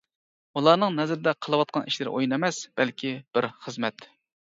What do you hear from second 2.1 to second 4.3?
ئويۇن ئەمەس، بەلكى بىر خىزمەت.